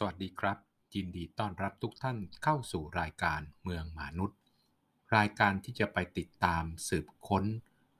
[0.00, 0.58] สวัสดีครับ
[0.94, 4.38] ยินดีต้อนรับทุกท่านเข้าสู่รายการเมืองมนุษย์
[5.16, 7.44] รายการที่จะไปติดตามสืบค้น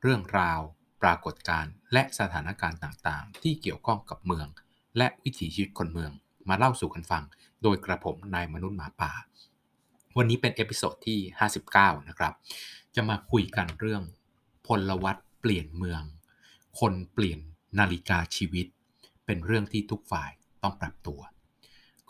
[0.03, 0.61] เรื่องราว
[1.03, 4.49] ปรากฏการณ์และสถานการณ์ต่างๆ ที่เกี่ยวข้องกับเมือง
[4.99, 6.13] และวิถีชีวิตคนเมือง
[6.49, 7.25] มาเล่าสู่กันฟัง
[7.63, 9.13] โดยกระผมนายมนุษย์หมาป่า
[10.17, 11.19] วันนี้เป็น episode ที่
[11.65, 12.35] 59 นะครับ
[12.95, 14.03] จะมาคุยกันเรื่อง
[14.67, 16.03] พลวัตเปลี่ยนเมือง
[16.81, 17.41] คนเปลี่ยน
[17.79, 18.67] นาฬิกาชีวิต
[19.27, 20.31] เป็นเรื่องที่ทุกฝ่าย
[20.63, 21.21] ต้องปรับตัว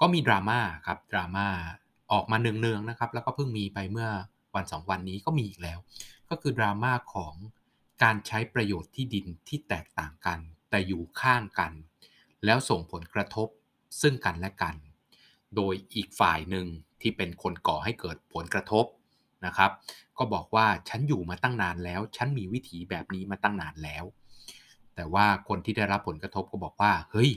[0.01, 1.47] ก็มีดราม่าครับดราม่า
[2.13, 4.09] ออกมาเนืองๆนะครับ แล้วก็เพิ่งมีไปเมื่อ
[4.55, 5.79] วันสองวันนี้ก็มีอีกแล้ว
[6.31, 7.35] ก็คือดราม่าของ
[8.03, 10.39] การใช้ประโยชน์ที่ดินที่แตกต่างกัน
[10.71, 11.73] แต่อยู่ข้างกัน
[12.45, 13.49] แล้วส่งผลกระทบ
[14.01, 14.75] ซึ่งกันและกัน
[15.57, 16.67] โดยอีกฝ่ายหนึ่ง
[17.01, 18.85] ที่เป็นคนก่อให้เกิดผลกระทบ
[19.47, 19.71] นะครับ
[20.19, 24.05] ก็บอกว่าฉันอยู่มาตั้งนานแล้ว ฉันมีวิถีแบบนี้มาตั้งนานแล้ว
[24.95, 27.31] แต่ว่าคนที่ได้รับผลกระทบก็บอกว่า เฮ้ย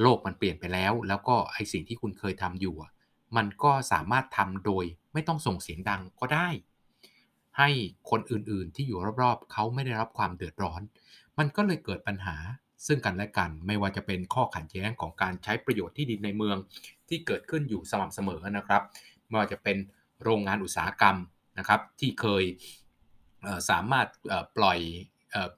[0.00, 2.74] โลกมันเปลี่ยนไปแล้ว แล้วก็ไอสิ่งที่คุณเคยทำอยู่
[3.36, 6.48] มันก็สามารถทำโดยไม่ต้องส่งเสียงดังก็ได้
[7.58, 7.68] ให้
[8.10, 10.82] คนอื่นๆที่อยู่รอบๆเขาไม่ได้รับความเดือดร้อน
[11.38, 12.36] มันก็เลยเกิดปัญหา
[12.86, 16.56] ซึ่งกันและกันไม่ว่าจะเป็นข้อขัดแย้งของการใช้ประโยชน์ที่ดินในเมือง
[17.08, 18.82] ที่เกิดขึ้นอยู่สม่ำเสมอนะครับ
[19.28, 19.76] ไม่ว่าจะเป็น
[20.22, 21.16] โรงงานอุตสาหกรรม
[21.58, 22.44] นะครับ ที่เคย
[23.70, 24.08] สามารถ
[24.56, 24.78] ปล่อย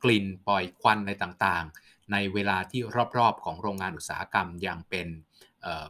[0.03, 2.81] กลิ่นปล่อยควันอะไรต่างๆ ในเวลาที่
[3.19, 5.09] รอบๆ ของโรงงานอุตสาหกรรมย่างเป็น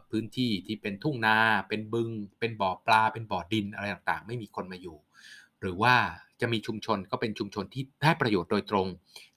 [0.09, 4.97] พื้นที่ที่เป็นทุ่งนา เป็นบึง เป็นบ่อปลา เป็นบ่อดินอะไรต่างๆ ไม่มีคนมาอยู่
[5.61, 5.95] หรือว่า
[6.41, 8.87] จะมีชุมชนก็เป็นชุมชนที่ได้ประโยชน์โดยตรง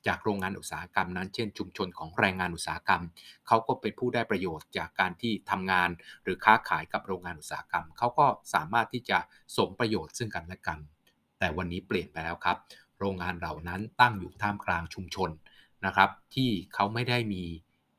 [0.07, 3.03] จากโรงงานอุตสาหกรรมนั้น เช่น ชุมชนของแรงงานอุตสาหกรรม
[3.47, 5.89] เขาก็เป็นผู้ได้ประโยชน์จากการที่ทำงาน
[6.23, 9.19] หรือค้าขายกับโรงงานอุตสาหกรรม เขาก็สามารถที่จะ
[9.57, 10.79] สมประโยชน์ซึ่งกันและกัน
[11.39, 12.57] แต่วันนี้เปลี่ยนไปแล้วครับ
[12.99, 15.31] โรงงานเหล่านั้นตั้งอยู่ท่ามกลางชุมชน
[15.87, 17.43] นะครับที่เขาไม่ได้มี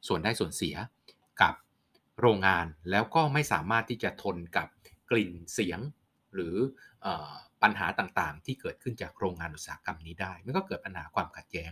[0.08, 0.76] ส่วนได้ส่วนเสีย
[1.42, 1.54] กับ
[2.20, 4.68] โรงงานแล้วก็ไม่สามารถที่จะทนกับ
[5.10, 5.80] กลิ่นเสียง
[6.34, 6.56] หรือ
[7.06, 7.08] อ
[7.64, 11.72] ปัญหาต่างๆ ที่เกิดขึ้นจากโรงงานอุตสาหกรรมนี้ได้ มันก็เกิดปัญหาความขัดแย้ง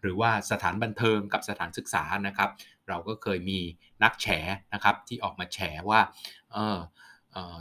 [0.00, 2.50] หรือว่าสถานบันเทิงกับสถานศึกษานะครับ
[2.88, 3.58] เราก็เคยมี
[4.02, 4.26] นักแฉ
[4.74, 5.58] นะครับที่ออกมาแฉ
[5.90, 6.00] ว่า
[6.52, 6.78] เออ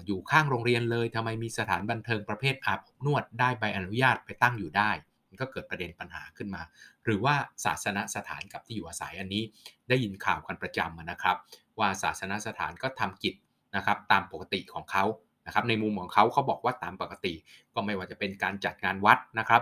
[0.05, 4.91] อยู่ข้างโรงเรียนเลยทำไมมีสถานบันเทิงประเภทอาบอบนวดได้ใบอนุญาตไปตั้งอยู่ได้
[5.31, 6.61] มันก็เกิดประเด็นปัญหาขึ้นมา
[7.05, 9.43] หรือว่าศาสนสถานกับที่อยู่อาศัยอันนี้
[9.89, 11.37] ได้ยินข่าวกันประจำนะครับ
[11.79, 13.35] ว่าศาสนสถานก็ทำกิจ
[13.75, 15.05] นะครับตามปกติของเขา
[15.45, 17.33] นะครับในมุมของเขาเขาบอกว่าตามปกติ
[17.73, 19.61] ก็ไม่ว่าจะเป็นการจัดงานวัดนะครับ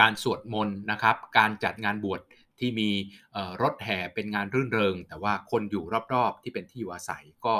[0.00, 2.20] การสวดมนต์นะครับ การจัดงานบวช
[2.58, 2.90] ที่มี
[3.62, 7.54] รถแห่เป็นงานรื่นเริง แต่ว่าคนอยู่รอบๆที่เป็นที่อยู่อาศัยก็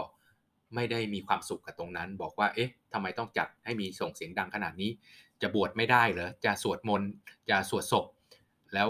[0.75, 4.91] ไม่ได้มีความสุขกับตรงนั้น บอกว่าเอ๊ะทำไมต้องจัดให้มีส่งเสียงดังขนาดนี้
[5.43, 7.11] จะบวชไม่ได้เหรอจะสวดมนต์
[7.51, 8.07] จะสวดศพ
[8.75, 8.89] แล้ว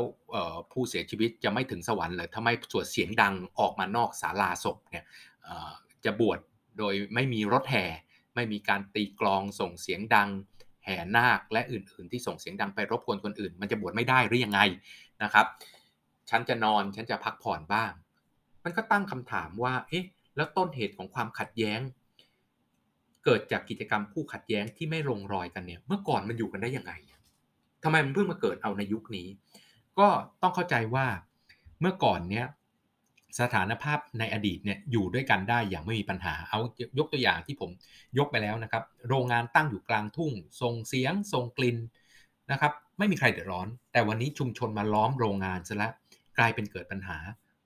[0.72, 5.04] ผู้เสียชีวิตจะไม่ถึงสวรรค์เลยทำไมสวดเสียงดังออกมานอกศาลาศพเนี่ย
[6.04, 6.38] จะบวช
[6.78, 7.86] โดยไม่มีรถแห่
[8.34, 10.28] ไม่มีการตีกลองส่งเสียงดัง
[10.84, 14.60] แห่นาคและอื่น ๆ ที่ส่งเสียงดังไปรบกวนคนอื่น มันจะบวชไม่ได้หรือยังไง
[15.22, 15.46] นะครับ
[16.30, 17.92] ฉันจะนอนฉันจะพักผ่อนบ้าง
[18.64, 20.04] มันก็ตั้งคำถามว่าเอ๊ะ
[20.36, 21.80] แล้วต้นเหตุของความขัดแย้ง
[23.24, 26.92] เกิดจากกิจกรรมคู่ขัดแย้งที่ไม่ลงรอยกันเนี่ย เมื่อก่อนมันอยู่กันได้ยังไง
[27.84, 29.28] ทำไมมันเพิ่งมาเกิดเอาในยุคนี้
[29.98, 30.08] ก็
[30.42, 31.06] ต้องเข้าใจว่า
[31.80, 32.46] เมื่อก่อนเนี้ย
[33.40, 36.60] สถานภาพในอดีตเนี่ยอยู่ด้วยกันได้อย่างไม่มีปัญหา เอา
[36.98, 37.70] ยกตัวอย่างที่ผม
[38.18, 41.76] ยกไปแล้วนะครับ โรงงานตั้งอยู่กลางทุ่งส่งเสียงส่งกลิ่น
[42.52, 45.92] นะครับ ไม่มีใครเดือดร้อน แต่วันนี้ชุมชนมาล้อมโรงงานซะแล้ว
[46.38, 47.16] กลายเป็นเกิดปัญหา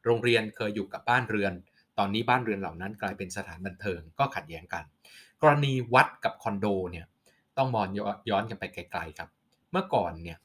[0.04, 1.52] โรงเรียนเคยอยู่กับบ้านเรือน
[1.98, 4.84] ตอนนี้บ้านเรือนเหล่านั้นกลายเป็นสถานบันเทิงก็ขัดแย้งกัน
[5.42, 7.06] กรณีวัดกับคอนโดเนี่ย
[7.56, 7.86] ต้องมอง
[8.30, 9.28] ย้อนกันไปไกลๆครับ
[9.70, 10.38] เมื่อก่อนเนี่ย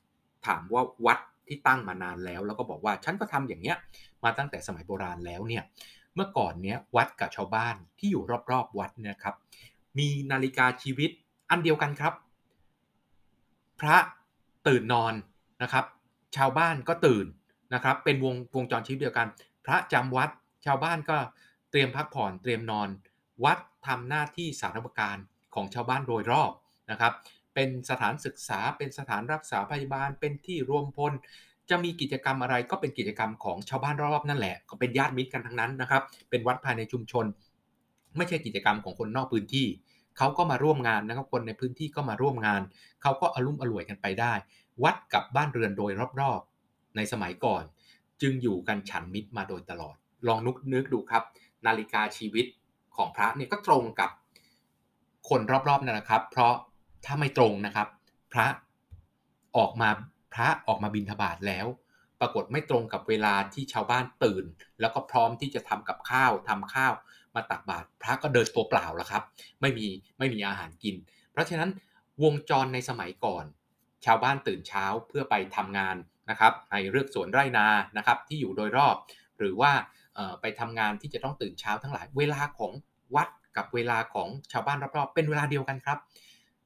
[0.45, 3.77] ถามว่าวัดที่ตั้งมานานแล้ว แล้วก็บอกว่าฉันก็ทำอย่างเนี้ย
[4.23, 5.63] มาตั้งแต่สมัยโบราณแล้วเนี่ย
[6.15, 9.35] เมื่อก่อนเนี้ยวัดกับชาวบ้านที่อยู่รอบๆวัดเนี่ยครับ
[9.97, 11.09] มีนาฬิกาชีวิต
[11.49, 12.13] อันเดียวกันครับ
[13.79, 13.97] พระ
[14.67, 15.13] ตื่นนอน
[15.61, 15.85] นะครับ
[16.35, 17.25] ชาวบ้านก็ตื่น
[17.73, 19.27] นะครับ เป็นวงวงจรชีวิตเดียวกัน
[19.65, 20.29] พระจำวัด
[20.65, 21.17] ชาวบ้านก็
[21.71, 22.87] เตรียมพักผ่อนเตรียมนอน
[23.43, 23.57] วัด
[23.87, 25.17] ทำหน้าที่สารณการ
[25.55, 26.51] ของชาวบ้านโดยรอบ
[26.91, 27.13] นะครับ
[27.53, 31.13] เป็นสถานศึกษา เป็นสถานรักษาพยาบาล เป็นที่รวมพล
[31.69, 37.25] จะมีกิจกรรมอะไรก็เป็นกิจกรรมของชาวบ้านรอบนั่นแหละ ก็เป็นญาติมิตรกันทั้งนั้นนะครับ เป็นวัดภายในชุมชน
[38.17, 39.67] ไม่ใช่กิจกรรมของคนนอกพื้นที่
[40.17, 42.61] เขาก็มาร่วมงานนะครับ คนในพื้นที่ก็มาร่วมงาน
[43.01, 44.33] เขาก็อารมณ์อร่วยกันไปได้
[44.83, 47.63] วัดกับบ้านเรือนโดยรอบๆ ในสมัยก่อน
[48.21, 49.95] จึงอยู่กันฉันมิตรมาโดยตลอด
[50.27, 51.23] ลองนึกนึกดูครับ
[51.65, 52.45] นาฬิกาชีวิต
[53.01, 54.09] ของพระเนี่ยก็ตรงกับ
[55.29, 56.53] คนรอบๆนั่นแหละครับ เพราะ
[57.05, 57.87] ถ้าไม่ตรงนะครับ
[58.33, 58.47] พระ
[59.57, 59.89] ออกมา
[60.33, 61.67] พระออกมาบินทบาทแล้ว
[62.19, 64.45] ปรากฏไม่ตรงกับเวลาที่ชาวบ้านตื่น
[64.79, 66.93] แล้วก็พร้อมที่จะทำกับข้าวทำข้าว
[67.35, 69.23] มาตักบาตรพระก็เดินตัวเปล่าแล้วครับ
[69.61, 69.87] ไม่มี
[70.17, 70.95] ไม่มีอาหารกิน
[71.31, 71.69] เพราะฉะนั้น
[72.23, 73.45] วงจรในสมัยก่อน
[74.05, 75.95] ชาวบ้านตื่นเช้าเพื่อไปทำงาน
[76.29, 77.67] นะครับในเรือกสวนไร่นา
[77.97, 78.95] นะครับที่อยู่โดยรอบ
[79.39, 79.71] หรือว่า
[80.41, 82.71] ไปทำงานที่จะต้องตื่นเช้าทั้งหลาย เวลาของ
[83.15, 83.27] วัด
[83.57, 85.99] กับเวลาของชาวบ้านรอบๆ เป็นเวลาเดียวกันครับ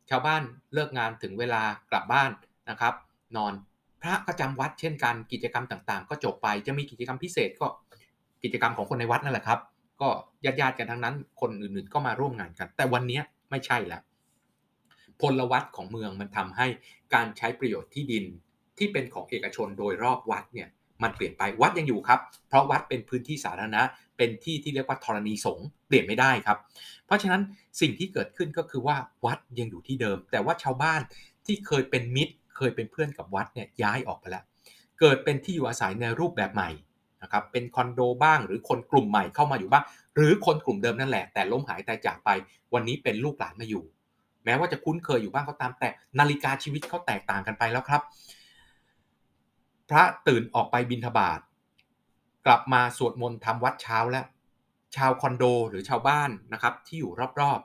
[0.10, 0.42] ชาวบ้าน
[0.74, 1.62] เลิกงานถึงเวลา
[1.92, 2.32] กลับบ้าน
[2.70, 2.94] นะครับ
[3.36, 3.54] นอน
[4.02, 7.68] พระก็จำวัดเช่นกันกิจกรรมต่างๆ ก็จบไปจะมีกิจกรรมพิเศษก็
[8.44, 9.60] กิจกรรมของคนในวัดนั่นแหละครับ
[10.02, 10.10] ก็
[10.46, 14.02] ญาติๆกันทั้งนั้น คนอื่นๆก็มาร่วมงานกัน แต่วันนี้ไม่ใช่แล้ว
[15.22, 16.68] พลวัตของเมืองมันทำให้
[17.14, 18.26] การใช้ประโยชน์ที่ดิน
[18.78, 20.70] ที่เป็นของเอกชนโดยรอบวัดเนี่ย
[21.04, 23.82] มันเปลี่ยนไปวัดยังอยู่ครับ เพราะวัดเป็นพื้นที่สาธารณะ
[24.18, 26.58] เป็นที่ที่เรียกว่าธรณีสงฆ์เปลี่ยนไม่ได้ครับ
[27.06, 27.42] เพราะฉะนั้น
[27.82, 31.02] สิ่งที่เกิดขึ้นก็คือว่าวัดยังอยู่ที่เดิม แต่ว่าชาวบ้าน
[31.46, 34.44] ที่เคยเป็นมิตร เคยเป็นเพื่อนกับวัดเนี่ยย้ายออกไปแล้ว
[35.00, 36.70] เกิดเป็นที่อยู่อาศัยในรูปแบบใหม่
[37.24, 39.84] นะครับเป็นคอนโดบ้างหรือคนกลุ่มใหม่เข้ามาอยู่บ้าง
[40.16, 42.30] หรือคนกลุ่มเดิมนั่นแหละ แต่ล้มหายตายจากไป
[42.74, 43.84] วันนี้เป็นลูกหลานมาอยู่
[44.46, 45.90] แม้ว่าจะคุ้นเคยอยู่บ้างก็ตามแต่
[46.20, 48.02] นาฬิกาชีวิตเขาแตกต่างกันไปแล้วครับ
[49.90, 51.40] พระตื่นออกไปบินทบาท
[52.46, 54.26] กลับมาสวดมนต์ทำวัดเช้าแล้ว
[54.96, 57.60] ชาวคอนโดหรือชาวบ้านนะครับ ที่อยู่รอบ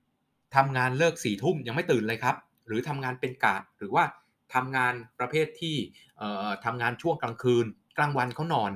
[0.00, 2.36] ๆทำงานเลิกสี่ทุ่มยังไม่ตื่นเลยครับ
[2.66, 4.04] หรือทำงานเป็นกะหรือว่า
[4.54, 5.76] ทำงานประเภทที่
[6.64, 7.66] ทำงานช่วงกลางคืน
[7.98, 8.70] กลางวันเขานอน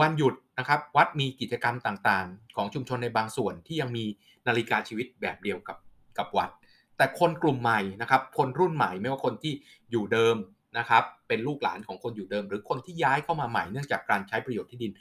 [0.00, 4.04] วันหยุดนะครับวัดมีกิจกรรมต่างๆ ของชุมชนในบางส่วนที่ยังมี
[4.46, 5.78] นาฬิกาชีวิตแบบเดียวกับ
[6.18, 6.50] กับวัด
[6.96, 9.52] แต่คนกลุ่มใหม่นะครับคนรุ่นใหม่ไม่ว่าคนที่
[9.90, 10.36] อยู่เดิม
[10.78, 14.92] นะครับเป็นลูกหลานของคนอยู่เดิม หรือคนที่ย้ายเข้ามาใหม่เนื่องจากการใช้ประโยชน์ที่ดิน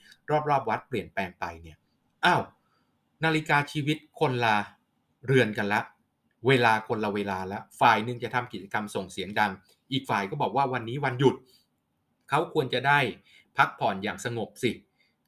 [0.49, 1.77] รอบๆวัดเปลี่ยนแปลงไปเนี่ย
[2.25, 2.41] อ้าว
[3.23, 4.55] นาฬิกาชีวิตคนละ
[5.25, 5.81] เรือนกันละ
[6.47, 9.51] เวลาคนละเวลาละฝ่ายหนึ่งจะทำกิจกรรมส่งเสียงดัง
[9.91, 11.35] อีกฝ่ายก็บอกว่าวันนี้วันหยุด
[12.29, 12.99] เขาควรจะได้
[13.57, 14.71] พักผ่อนอย่างสงบสิ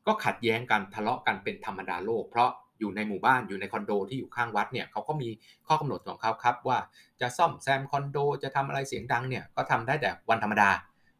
[0.08, 2.50] ก็ขัดแย้งกันทะเลาะกันเป็นธรรมดาโลก เพราะ
[2.80, 5.30] อยู่ในหมู่บ้านอยู่ในคอนโดที่อยู่ข้างวัดเนี่ยเขาก็มี
[5.68, 6.78] ข้อกำหนดของเขาครับว่า
[7.22, 10.70] จะซ่อมแซมคอนโดจะทำอะไรเสียงดังเนี่ยก็ทำได้แต่วันธรรมดา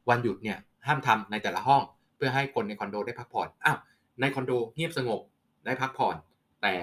[0.10, 0.58] วันหยุดเนี่ย
[0.88, 1.82] ห้ามทำในแต่ละห้อง
[2.16, 3.78] เพื่อให้คนในคอนโดได้พักผ่อนอ้าว
[4.22, 5.22] ในคอนโดเงียบสงบ
[5.66, 6.16] ได้พักผ่อน
[6.62, 6.74] แต่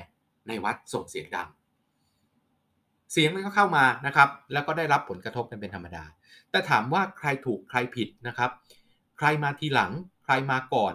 [0.48, 1.48] ในวัดส่งเสียงดัง
[3.12, 6.04] เสียงมันก็เข้ามานะครับ แล้วก็ได้รับผลกระทบกันเป็นธรรมดา
[6.50, 8.50] แต่ถามว่าใครถูกใครผิดนะครับ
[9.18, 9.92] ใครมาทีหลัง
[10.24, 10.94] ใครมาก่อน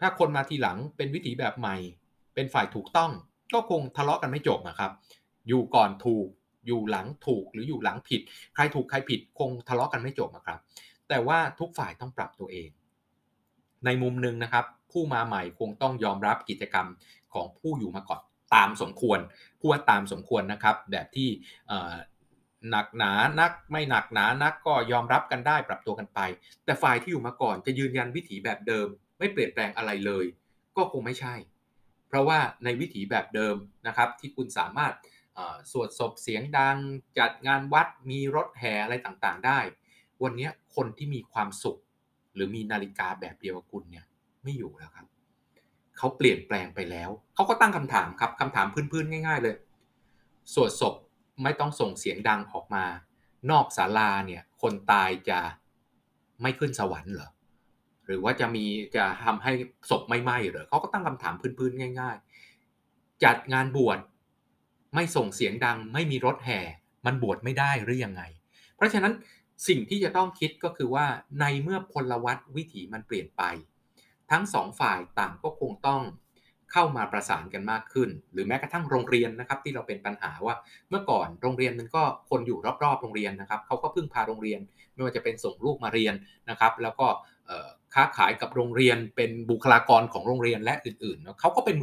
[0.00, 1.76] ถ้าคนมาทีหลังเป็นวิถีแบบใหม่
[2.38, 3.10] เป็นฝ่ายถูกต้อง
[3.54, 4.92] ก็คงทะเลาะกันไม่จบนะครับ
[5.48, 6.26] อยู่ก่อนถูก
[6.66, 8.20] อยู่หลังถูกหรืออยู่หลังผิด
[8.54, 10.58] ใครถูกใครผิดคงทะเลาะกันไม่จบนะครับ
[11.08, 12.68] แต่ว่าทุกฝ่ายต้องปรับตัวเอง
[13.84, 16.86] ในมุมหนึ่งนะครับ ผู้มาใหม่คงต้องยอมรับกิจกรรม
[17.34, 18.22] ของผู้อยู่มาก่อน
[18.54, 19.18] ตามสมควร
[19.60, 21.28] ผู้ว่าตามสมควรนะครับ แบบที่
[22.70, 26.20] หนักหนานักไม่หนักหนานักก็ยอมรับกันได้ปรับตัวกันไป
[26.64, 28.88] แต่ฝ่ายที่อยู่มาก่อนจะยืนยันวิถีแบบเดิม
[29.18, 30.24] ไม่เปลี่ยนแปลงอะไรเลย
[30.76, 31.34] ก็คงไม่ใช่
[32.08, 33.56] เพราะว่าในวิถีแบบเดิม
[33.86, 34.92] นะครับที่คุณสามารถ
[35.72, 36.76] สวดศพเสียงดัง
[37.18, 39.58] จัดงานวัดมีรถแห่อะไรต่างๆ ได้
[40.22, 41.78] วันนี้คนที่มีความสุข
[42.34, 44.04] หรือมีนาฬิกาแบบเดียวกับคุณเนี่ย
[44.42, 45.06] ไม่อยู่แล้วครับ
[45.98, 49.56] เขาเปลี่ยนแปลงไปแล้ว เขาก็ตั้งคำถามครับคำถามพื้นๆง่าย ๆ เลย
[50.54, 50.94] สวดศพ
[51.42, 52.84] ไม่ต้องส่งเสียงดังออกมา
[53.50, 55.38] นอกศาลาเนี่ยคนตายจะ
[56.42, 57.30] ไม่ขึ้นสวรรค์เหรอ
[58.08, 58.64] หรือว่าจะมี
[58.96, 59.52] จะทำให้
[59.90, 62.16] ศพไม่ไหม้หรือเขาก็ตั้งคำถามพื้นๆง่าย
[62.70, 63.98] ๆ จัดงานบวช
[64.94, 66.60] ไม่ส่งเสียงดัง ไม่มีรถแห่
[67.06, 68.22] มันบวชไม่ได้หรือยังไง
[68.76, 69.12] เพราะฉะนั้น
[69.68, 71.06] สิ่งที่จะต้องคิดก็คือว่า
[71.40, 73.42] ในเมื่อพลวัตวิถีมันเปลี่ยนไป
[74.30, 76.02] ทั้งสองฝ่ายต่างก็คงต้อง
[76.72, 80.54] เข้ามาประสานกันมากขึ้น หรือแม้กระทั่งโรงเรียนนะครับ ที่เราเป็นปัญหาว่า
[80.90, 84.60] เมื่อก่อนโรงเรียนมันก็คนอยู่รอบๆ โรงเรียนนะครับเขาก็พึ่งพาโรงเรียน
[84.92, 86.14] ไม่ว่าจะเป็นส่งลูกมาเรียน
[86.50, 87.06] นะครับ แล้วก็
[87.94, 91.76] ค้าขายกับโรงเรียนเป็นบุคลากรของโรงเรียนและอื่นๆเขาก็เป็น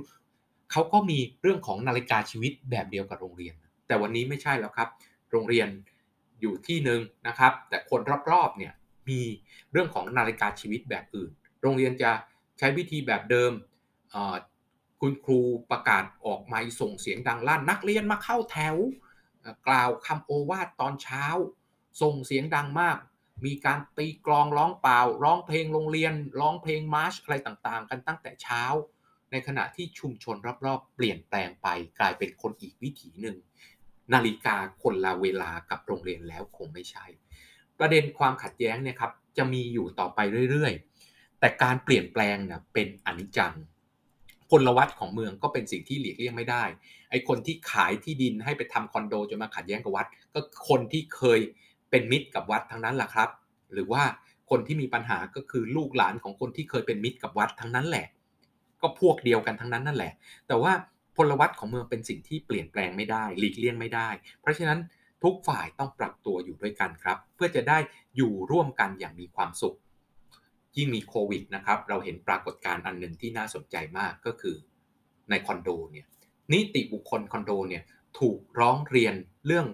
[0.72, 3.54] เขาก็มีเรื่องของนาฬิกาชีวิตแบบเดียวกับโรงเรียน
[3.88, 4.90] แต่วันนี้ไม่ใช่แล้วครับ
[5.32, 5.68] โรงเรียน
[6.42, 8.74] อยู่ที่หนึ่งนะครับ แต่คนรอบๆเนี่ย
[9.10, 9.22] มี
[9.72, 11.32] เรื่องของนาฬิกาชีวิตแบบอื่น
[11.62, 12.12] โรงเรียนจะ
[12.58, 13.52] ใช้วิธีแบบเดิม
[15.02, 15.40] คุณครู
[15.72, 18.76] ประกาศออกไมส่งเสียงดังลั่น นักเรียนมาเข้าแถว
[19.68, 21.26] กล่าวคำโอวาทตอนเช้า
[22.02, 22.98] ส่งเสียงดังมาก
[23.46, 28.64] มีการตีกลองร้องเปล่า ร้องเพลงโรงเรียน ร้องเพลงมาร์ชอะไรต่างๆ กันตั้งแต่เช้า
[29.32, 31.68] ในขณะที่ชุมชนรอบๆ เปลี่ยนแปลงไป
[32.00, 33.38] กลายเป็นคนอีกวิถีหนึ่ง
[34.14, 37.06] นาฬิกาคนละเวลากับโรงเรียนแล้วคงไม่ใช่
[37.80, 40.20] ประเด็นความขัดแย้งเนี่ยครับจะมีอยู่ต่อไป
[40.52, 43.54] เรื่อยๆ แต่การเปลี่ยนแปลงเนี่ยเป็นอนิจจัง
[44.50, 46.64] พลวัตของเมืองก็เป็นสิ่งที่หลีกเลี่ยงไม่ได้
[47.10, 50.40] ไอ้คนที่ขายที่ดินให้ไปทำคอนโดจนมาขัดแย้งกับวัด ก็
[50.70, 51.40] คนที่เคย
[51.96, 53.30] เป็นมิตรกับวัดทั้งนั้นแหละครับ
[53.74, 54.04] หรือว่า
[54.50, 58.06] คนที่มีปัญหาก็คือลูกหลานของคนที่เคยเป็นมิตรกับวัดทั้งนั้นแหละ
[58.82, 60.14] ก็พวกเดียวกันทั้งนั้นนั่นแหละ
[60.48, 60.74] แต่ว่า
[61.16, 64.10] พลวัตของเมืองเป็นสิ่งที่เปลี่ยนแปลงไม่ได้ หลีกเลี่ยงไม่ได้
[64.42, 64.80] เพราะฉะนั้น
[65.24, 67.78] ทุกฝ่ายต้องปรับตัวอยู่ด้วยกันครับ เพื่อจะได้
[68.16, 69.78] อยู่ร่วมกันอย่างมีความสุข
[70.78, 74.56] ยิ่งมีโควิดนะครับ เราเห็นปรากฏการณ์อันหนึ่งที่น่าสนใจมากก็คือ
[75.30, 76.06] ในคอนโดเนี่ย
[76.54, 77.84] นิติบุคคลคอนโดเนี่ย
[78.20, 79.16] ถูกร้องเรียน
[79.48, 79.68] เรื่อง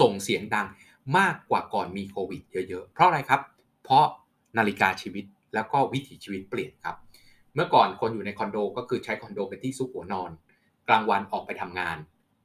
[0.00, 0.66] ส่งเสียงดัง
[1.18, 3.40] มากกว่าก่อนมีโควิดเยอะๆ เพราะอะไรครับ
[3.84, 4.04] เพราะ
[4.58, 6.96] นาฬิกาชีวิตแล้วก็วิถีชีวิตเปลี่ยนครับ
[7.54, 10.30] เมื่อก่อนคนอยู่ในคอนโดก็คือใช้คอนโดเป็นที่ซุกหัวนอน
[10.88, 11.96] กลางวันออกไปทำงาน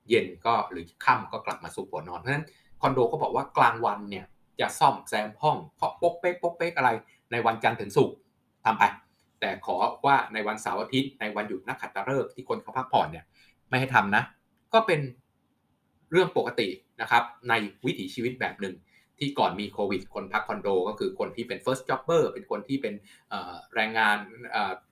[0.09, 2.45] เย็นก็หรือค่ำก็กลับมาซุกหัวนอน เพราะฉะนั้น
[2.81, 4.25] คอนโดก็บอกว่ากลางวันเนี่ย
[4.59, 6.89] จะซ่อมแซมห้องเคาะป๊กเป๊กป๊กเป๊กอะไร
[7.31, 8.15] ในวันจันทร์ถึงศุกร์
[8.65, 8.83] ทำไป
[9.39, 13.25] แต่ขอว่าในวันเสาร์อาทิตย์ในวันหยุดนักขัตฤกษ์ที่คนเขาพักผ่อนเนี่ย
[13.69, 14.23] ไม่ให้ทำนะ
[14.73, 14.99] ก็เป็น
[16.11, 16.67] เรื่องปกติ
[17.01, 17.53] นะครับใน
[17.85, 18.75] วิถีชีวิตแบบหนึ่ง
[19.19, 22.93] ที่ก่อนมีโควิด คนพักคอนโด ก็คือคนที่เป็น first jobber เป็นคนที่เป็น
[23.75, 24.17] แรงงาน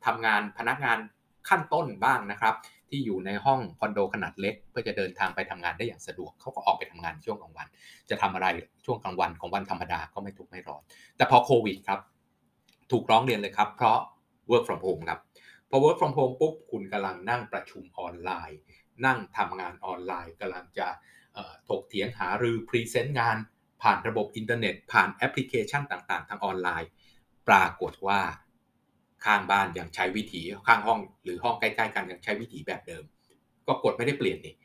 [0.05, 0.97] ทำงานพนักงาน
[1.49, 2.55] ขั้นต้นบ้างนะครับ
[2.89, 7.67] ที่อยู่ในห้องคอนโดขนาดเล็ก เพื่อจะเดินทางไปทำงานได้อย่างสะดวกเขาก็ออกไปทำงานช่วงกลางวัน
[8.09, 8.47] จะทำอะไร
[8.85, 10.81] ช่วงกลางวันของวันธรรมดาก็ไม่ทุกข์ไม่ร้อน
[11.17, 11.99] แต่พอโควิดครับ
[12.91, 13.97] ถูกร้องเรียนเลยครับ เพราะ
[14.51, 15.19] work from home ครับ
[15.69, 18.59] พอ work from home ปุ๊บคุณกำลังนั่งประชุมออนไลน์
[19.05, 20.87] นั่งทำงานออนไลน์กำลังจะ
[21.69, 23.37] ถกเถียงหารือ present งาน
[23.81, 26.89] ผ่านระบบอินเทอร์เน็ต ผ่านแอปพลิเคชันต่างๆ ทางออนไลน์
[27.47, 28.21] ปรากฏว่า
[29.25, 33.03] ข้างบ้านยังใช้วิถีข้างห้อง หรือห้องใกล้ๆกันยังใช้วิถีแบบเดิม
[33.67, 34.55] ก็กดไม่ได้เปลี่ยนนี่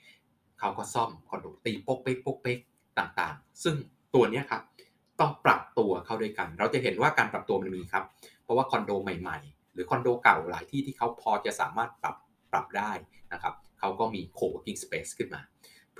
[0.58, 2.58] เขาก็ซ่อมคอนโดตีปกเป๊กปกเป๊ก
[2.98, 3.74] ต่างๆ ซึ่ง
[4.14, 4.62] ตัวนี้ครับ
[5.20, 8.04] ต้องปรับตัวเข้าด้วยกัน เราจะเห็นว่าการปรับตัวมันมีครับ
[8.42, 12.16] เพราะว่าคอนโดใหม่ๆ หรือคอนโดเก่าหลายที่ที่เขาพอจะสามารถปรับ
[12.52, 12.92] ปรับได้
[13.32, 15.40] นะครับเขาก็มี co-working space ขึ้นมา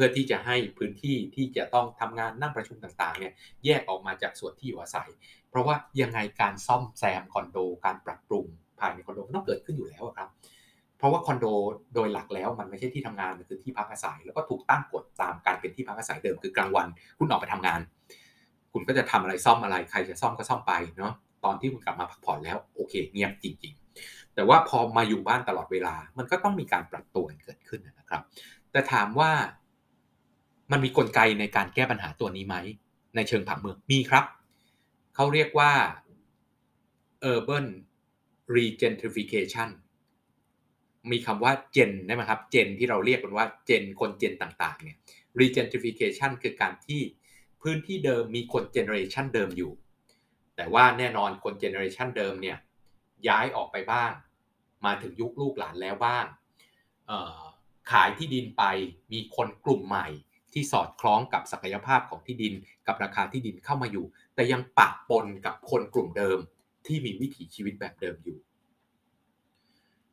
[0.01, 3.33] พื่อที่จะให้พื้นที่ที่จะต้องทำงานนั่งประชุมต่างๆเนี่ย
[3.65, 5.09] แยกออกมาจากส่วนที่อยู่อาศัย
[5.51, 8.47] เพราะว่ายังไงการซ่อมแซมคอนโดการปรับปรุง
[8.79, 10.29] ภายในคอนโดต้องเกิดขึ้นอยู่แล้วครับ
[10.99, 11.47] เพราะว่าคอนโด
[11.95, 16.87] โดยหลักแล้วมันไม่ใช่ที่ทำงานมันคือที่พักอาศัย แล้วก็ถูกตั้งกฎตามการเป็นที่พักอาศัยเดิมคือกลางวัน
[17.19, 17.81] คุณออกไปทำงาน
[18.73, 21.13] คุณก็จะทำอะไรซ่อมอะไรใครจะซ่อมก็ซ่อมไปเนาะ
[21.45, 23.75] ตอนที่คุณกลับมาพักผ่อนแล้วโอเค เงียบจริง
[24.05, 28.23] ๆ แต่ว่าพอมาอยู่บ้านตลอดเวลามันก็ต้องมีการปรับตัวเกิดขึ้นนะครับ
[28.73, 29.31] แต่ถามว่า
[30.71, 32.57] มันมีกลไกในการแก้ปัญหาตัวนี้ไหม
[33.17, 34.25] ในเชิงผังเมืองมีครับ
[35.15, 35.73] เขาเรียกว่า
[37.33, 37.67] urban
[38.57, 39.69] regentrification
[41.11, 44.97] มีคำว่า gen ได้ไหมครับ gen ที่เราเรียกกันว่า gen คน gen ต่างๆเนี่ย
[45.41, 47.01] regentrification คือการที่
[47.63, 49.73] พื้นที่เดิมมีคน generation เดิมอยู่
[50.57, 52.59] แต่ว่าแน่นอนคน generation เดิมเนี่ย
[53.29, 54.13] ย้ายออกไปบ้าง
[54.85, 56.27] มาถึงยุคลูกหลานแล้วบ้าง
[57.91, 58.63] ขายที่ดินไป
[59.13, 60.07] มีคนกลุ่มใหม่
[60.53, 62.55] ที่สอดคล้องกับศักยภาพของที่ดิน
[62.87, 66.39] กับราคาที่ดินเข้ามาอยู่ แต่ยังปะปนกับคนกลุ่มเดิม
[66.87, 68.39] ที่มีวิถีชีวิตแบบเดิมอยู่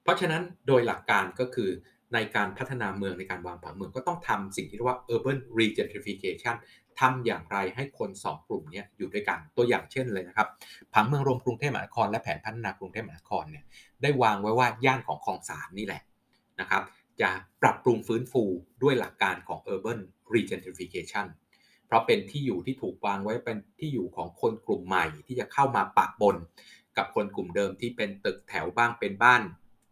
[0.04, 1.70] เพราะฉะนั้นโดยหลักการก็คือ
[2.14, 6.56] ในการพัฒนาเมืองในการวางผังเมืองก็ต้องทำสิ่งที่เรียกว่า urban regentrification
[7.00, 10.48] ทำอย่างไรให้คน 2 กลุ่มนี้อยู่ด้วยกันตัวอย่างเช่นเลยนะครับ
[10.94, 13.64] ผังเมืองรวมกรุงเทพมหานครและแผนพัฒนากรุงเทพมหานครเนี่ย
[14.02, 16.02] ได้วางไว้ว่าย่านของคลองสามนี่แหละ
[16.60, 16.82] นะครับ
[17.22, 17.32] จะ
[17.62, 18.44] ปรับปรุงฟื้นฟู
[18.84, 20.00] ด้วยหลักการของ urban
[20.34, 21.28] regentrification
[21.86, 26.36] เพราะเป็นที่อยู่ที่ถูกวางไว้เป็นที่อยู่ของคนกลุ่มใหม่ที่จะเข้ามาปะปน
[26.98, 29.42] กับคนกลุ่มเดิมที่เป็นตึกแถวบ้างเป็นบ้าน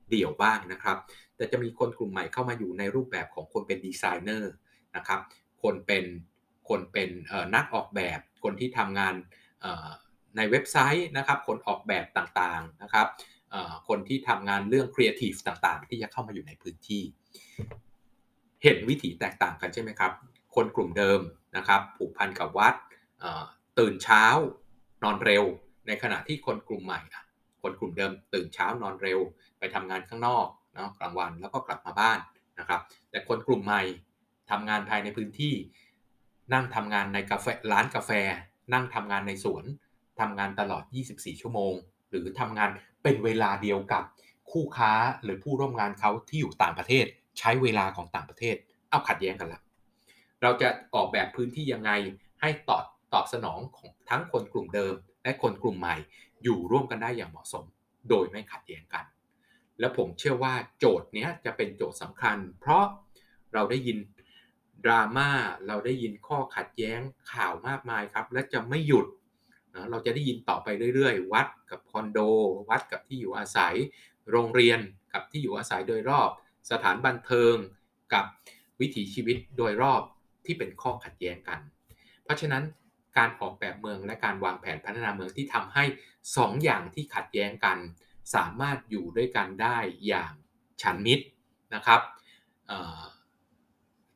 [0.10, 0.98] เดี่ยวบ้างนะครับ
[1.36, 4.54] แต่จะมีคนกลุ่มใหม่เข้ามาอยู่ในรูปแบบของคนเป็นดีไซเนอร์
[4.96, 5.20] นะครับ
[5.64, 6.04] คนเป็น
[6.70, 7.10] คนเป็น
[7.56, 9.16] นักออกแบบ คนที่ทำงาน
[10.38, 13.08] ในเว็บไซต์นะครับ คนออกแบบต่างๆนะครับ
[13.88, 17.04] คนที่ทำงานเรื่องครีเอทีฟต่างๆ ที่จะเข้ามาอยู่ในพื้นที่
[18.64, 20.12] เห็นวิถีแตกต่างกันใช่ไหมครับ
[20.56, 21.20] คนกลุ่มเดิม
[21.58, 22.74] นะครับผูกพันกับวัด
[23.80, 24.24] ตื่นเช้า
[25.04, 25.44] นอนเร็ว
[25.88, 27.00] ในขณะที่คนกลุ่มใหม่
[27.62, 29.20] คนกลุ่มเดิมตื่นเช้านอนเร็ว
[29.60, 32.20] ไปทำงานข้างนอกนะกลางวันแล้วก็กลับมาบ้าน
[32.60, 33.82] นะครับ แต่คนกลุ่มใหม่
[34.52, 35.54] ทำงานภายในพื้นที่
[36.54, 38.12] นั่งทำงานในกาแฟร้านกาแฟ
[38.74, 39.64] นั่งทำงานในสวน
[40.20, 40.84] ทำงานตลอด
[41.14, 41.74] 24 ชั่วโมง
[42.10, 42.70] หรือทำงาน
[43.04, 44.04] เป็นเวลาเดียวกับ
[44.52, 44.92] คู่ค้า
[45.24, 47.06] หรือผู้ร่วมงานเขาที่อยู่ต่างประเทศ
[47.40, 48.56] ใช้เวลาของต่างประเทศ
[48.90, 49.62] เอาขัดแย้งกันละ
[50.42, 51.92] เราจะออกแบบพื้นที่ยังไง
[52.42, 52.84] ให้ตอบ
[53.14, 54.94] ตอบสนองของทั้งคนกลุ่มเดิม
[55.24, 55.96] และคนกลุ่มใหม่
[56.44, 57.66] อยู่ร่วมกันได้อย่างเหมาะสม
[58.10, 59.06] โดยไม่ขัดแย้งกัน
[59.80, 62.86] และผมเชื่อว่าโจทย์นี้จะเป็นโจทย์สำคัญ เพราะ
[63.54, 63.98] เราได้ยิน
[64.86, 65.30] ดราม่า
[65.68, 67.00] เราได้ยินข้อขัดแย้ง
[67.34, 69.06] ข่าวมากมายครับ และจะไม่หยุด
[69.76, 72.20] นะเราจะได้ยินต่อไปเรื่อยๆ วัดกับคอนโด
[72.70, 73.76] วัดกับที่อยู่อาศัย
[74.32, 74.80] โรงเรียน
[75.14, 76.30] กับที่อยู่อาศัยโดยรอบ
[76.72, 77.56] สถานบันเทิง
[78.14, 78.26] กับ
[78.80, 80.02] วิถีชีวิตโดยรอบ
[80.46, 81.60] ที่เป็นข้อขัดแย้งกัน
[82.24, 82.64] เพราะฉะนั้น
[83.18, 85.84] การออกแบบเมืองและการวางแผนพัฒนาเมืองที่ทำให้
[86.16, 87.78] 2ออย่างที่ขัดแย้งกัน
[88.36, 89.78] สามารถอยู่ด้วยกันได้
[90.08, 90.34] อย่าง
[90.82, 91.26] ฉันท์มิตร
[91.76, 92.02] นะครับ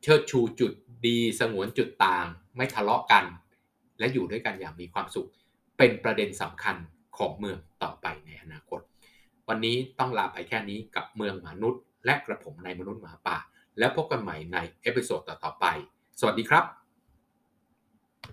[0.02, 0.72] เชิดชูจุด
[1.06, 3.24] ดีสงวนจุดต่าง ไม่ทะเลาะกัน
[3.98, 5.28] และอยู่ด้วยกันอย่างมีความสุข
[5.78, 6.76] เป็นประเด็นสำคัญ
[7.18, 8.80] ของเมืองต่อไปในอนาคต
[9.48, 13.38] วันนี้ต้องลาไปแค่นี้กับเมืองมนุษย์ และกระผมนายมนุษย์หมาป่า
[13.78, 15.66] แล้วพบกันใหม่ใน episode ต่อๆไป
[16.20, 16.64] สวัสดีครับ